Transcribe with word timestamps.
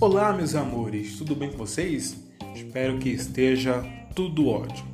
Olá, 0.00 0.32
meus 0.32 0.54
amores, 0.54 1.16
tudo 1.16 1.36
bem 1.36 1.50
com 1.50 1.56
vocês? 1.56 2.16
Espero 2.54 2.98
que 2.98 3.08
esteja 3.08 3.82
tudo 4.14 4.48
ótimo. 4.48 4.88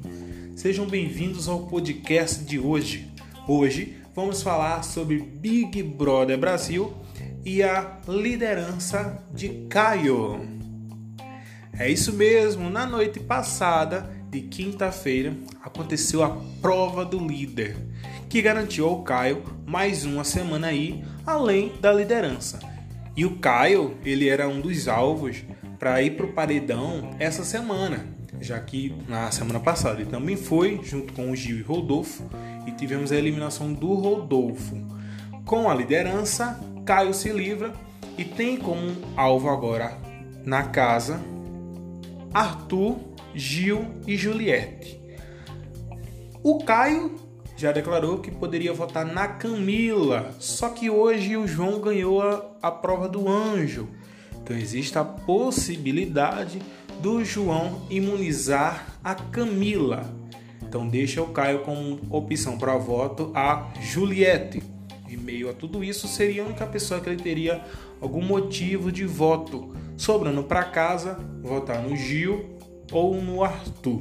Sejam 0.54 0.86
bem-vindos 0.86 1.48
ao 1.48 1.66
podcast 1.66 2.44
de 2.44 2.58
hoje. 2.58 3.10
Hoje 3.48 3.96
vamos 4.14 4.42
falar 4.42 4.84
sobre 4.84 5.18
Big 5.18 5.82
Brother 5.82 6.38
Brasil 6.38 6.92
e 7.44 7.62
a 7.62 7.98
liderança 8.06 9.24
de 9.32 9.48
Caio. 9.68 10.46
É 11.76 11.90
isso 11.90 12.12
mesmo, 12.12 12.68
na 12.68 12.84
noite 12.84 13.18
passada 13.18 14.10
de 14.28 14.42
quinta-feira 14.42 15.34
aconteceu 15.62 16.22
a 16.22 16.36
prova 16.60 17.04
do 17.06 17.26
líder, 17.26 17.74
que 18.28 18.42
garantiu 18.42 18.86
ao 18.86 19.02
Caio 19.02 19.42
mais 19.66 20.04
uma 20.04 20.24
semana 20.24 20.68
aí 20.68 21.02
além 21.26 21.72
da 21.80 21.90
liderança. 21.90 22.60
E 23.16 23.24
o 23.24 23.38
Caio, 23.38 23.96
ele 24.04 24.28
era 24.28 24.48
um 24.48 24.60
dos 24.60 24.88
alvos 24.88 25.44
para 25.78 26.02
ir 26.02 26.16
para 26.16 26.26
o 26.26 26.32
paredão 26.32 27.10
essa 27.18 27.44
semana, 27.44 28.06
já 28.40 28.58
que 28.60 28.94
na 29.08 29.30
semana 29.30 29.60
passada 29.60 30.00
ele 30.00 30.10
também 30.10 30.36
foi, 30.36 30.80
junto 30.82 31.12
com 31.12 31.30
o 31.30 31.36
Gil 31.36 31.58
e 31.58 31.62
Rodolfo, 31.62 32.24
e 32.66 32.72
tivemos 32.72 33.10
a 33.10 33.16
eliminação 33.16 33.72
do 33.72 33.94
Rodolfo. 33.94 34.76
Com 35.44 35.68
a 35.68 35.74
liderança, 35.74 36.60
Caio 36.84 37.12
se 37.12 37.30
livra 37.30 37.72
e 38.16 38.24
tem 38.24 38.56
como 38.56 38.90
alvo 39.16 39.48
agora 39.48 39.96
na 40.44 40.64
casa 40.64 41.20
Arthur, 42.32 42.96
Gil 43.34 43.86
e 44.06 44.16
Juliette. 44.16 45.00
O 46.42 46.58
Caio 46.58 47.16
já 47.60 47.72
declarou 47.72 48.20
que 48.20 48.30
poderia 48.30 48.72
votar 48.72 49.04
na 49.04 49.28
Camila, 49.28 50.34
só 50.38 50.70
que 50.70 50.88
hoje 50.88 51.36
o 51.36 51.46
João 51.46 51.78
ganhou 51.78 52.22
a, 52.22 52.42
a 52.62 52.70
prova 52.70 53.06
do 53.06 53.28
anjo. 53.28 53.86
Então 54.42 54.56
existe 54.56 54.98
a 54.98 55.04
possibilidade 55.04 56.62
do 57.02 57.22
João 57.22 57.82
imunizar 57.90 58.98
a 59.04 59.14
Camila. 59.14 60.10
Então 60.62 60.88
deixa 60.88 61.20
o 61.20 61.28
Caio 61.28 61.60
como 61.60 62.00
opção 62.08 62.56
para 62.56 62.78
voto 62.78 63.30
a 63.34 63.70
Juliette. 63.78 64.62
Em 65.06 65.18
meio 65.18 65.50
a 65.50 65.52
tudo 65.52 65.84
isso, 65.84 66.08
seria 66.08 66.42
a 66.42 66.46
única 66.46 66.64
pessoa 66.66 66.98
que 66.98 67.10
ele 67.10 67.22
teria 67.22 67.62
algum 68.00 68.22
motivo 68.22 68.90
de 68.90 69.04
voto, 69.04 69.74
sobrando 69.98 70.42
para 70.42 70.64
casa 70.64 71.18
votar 71.42 71.82
no 71.82 71.94
Gil 71.94 72.56
ou 72.90 73.20
no 73.20 73.44
Arthur. 73.44 74.00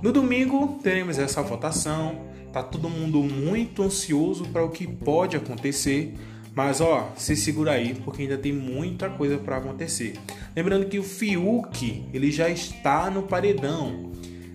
No 0.00 0.12
domingo 0.12 0.78
teremos 0.80 1.18
essa 1.18 1.42
votação. 1.42 2.28
Tá 2.52 2.62
todo 2.62 2.88
mundo 2.88 3.20
muito 3.22 3.82
ansioso 3.82 4.44
para 4.46 4.64
o 4.64 4.70
que 4.70 4.86
pode 4.86 5.36
acontecer, 5.36 6.14
mas 6.54 6.80
ó, 6.80 7.12
se 7.16 7.36
segura 7.36 7.72
aí 7.72 7.94
porque 8.04 8.22
ainda 8.22 8.38
tem 8.38 8.52
muita 8.52 9.10
coisa 9.10 9.36
para 9.36 9.56
acontecer. 9.56 10.14
Lembrando 10.54 10.86
que 10.86 10.98
o 10.98 11.02
Fiuk, 11.02 12.04
ele 12.12 12.30
já 12.30 12.48
está 12.48 13.10
no 13.10 13.24
paredão. 13.24 14.12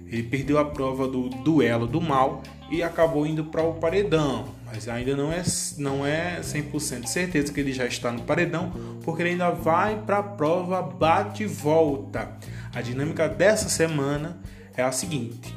Ele 0.08 0.24
perdeu 0.24 0.60
a 0.60 0.66
prova 0.66 1.08
do 1.08 1.28
duelo 1.30 1.86
do 1.86 2.00
mal 2.00 2.42
e 2.72 2.82
acabou 2.82 3.26
indo 3.26 3.44
para 3.46 3.64
o 3.64 3.74
paredão, 3.74 4.46
mas 4.66 4.88
ainda 4.88 5.16
não 5.16 5.32
é 5.32 5.44
não 5.78 6.06
é 6.06 6.40
100% 6.40 7.06
certeza 7.06 7.52
que 7.52 7.60
ele 7.60 7.74
já 7.74 7.86
está 7.86 8.12
no 8.12 8.22
paredão, 8.22 8.72
porque 9.04 9.22
ele 9.22 9.32
ainda 9.32 9.50
vai 9.50 10.02
para 10.02 10.20
a 10.20 10.24
prova 10.24 10.82
bate 10.82 11.46
volta. 11.46 12.38
A 12.74 12.82
dinâmica 12.82 13.28
dessa 13.28 13.70
semana 13.70 14.40
é 14.76 14.84
a 14.84 14.92
seguinte: 14.92 15.54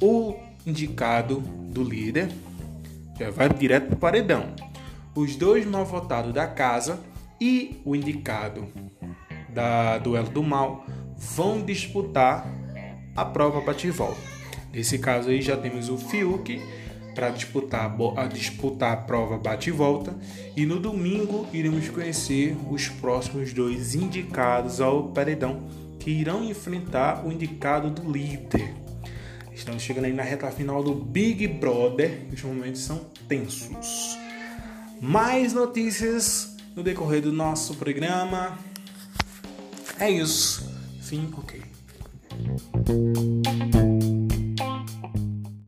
o 0.00 0.34
indicado 0.66 1.40
do 1.40 1.82
líder 1.82 2.30
já 3.18 3.30
vai 3.30 3.48
direto 3.48 3.86
para 3.86 3.94
o 3.94 3.98
paredão. 3.98 4.54
Os 5.14 5.36
dois 5.36 5.66
mal 5.66 5.84
votados 5.84 6.32
da 6.32 6.46
casa 6.46 7.00
e 7.40 7.80
o 7.84 7.94
indicado 7.94 8.68
da 9.48 9.98
duelo 9.98 10.28
do 10.28 10.42
mal 10.42 10.86
vão 11.16 11.64
disputar 11.64 12.46
a 13.16 13.24
prova 13.24 13.60
bate-volta. 13.60 14.20
Nesse 14.72 14.98
caso 14.98 15.30
aí 15.30 15.42
já 15.42 15.56
temos 15.56 15.88
o 15.88 15.98
Fiuk 15.98 16.62
para 17.14 17.30
disputar 17.30 17.92
a 18.16 18.26
disputar 18.26 18.92
a 18.92 18.96
prova 18.96 19.38
bate-volta 19.38 20.16
e 20.56 20.64
no 20.64 20.78
domingo 20.78 21.48
iremos 21.52 21.88
conhecer 21.88 22.56
os 22.70 22.88
próximos 22.88 23.52
dois 23.52 23.96
indicados 23.96 24.80
ao 24.80 25.08
paredão 25.08 25.64
que 25.98 26.10
irão 26.10 26.44
enfrentar 26.44 27.26
o 27.26 27.32
indicado 27.32 27.90
do 27.90 28.10
líder. 28.10 28.74
Estamos 29.52 29.82
chegando 29.82 30.04
aí 30.04 30.12
na 30.12 30.22
reta 30.22 30.50
final 30.50 30.82
do 30.82 30.94
Big 30.94 31.46
Brother. 31.48 32.26
Os 32.32 32.42
momentos 32.42 32.80
são 32.80 33.10
tensos. 33.26 34.16
Mais 35.00 35.52
notícias 35.52 36.56
no 36.74 36.82
decorrer 36.82 37.20
do 37.20 37.32
nosso 37.32 37.74
programa. 37.74 38.58
É 39.98 40.08
isso. 40.10 40.70
Fim, 41.00 41.32
ok. 41.36 41.60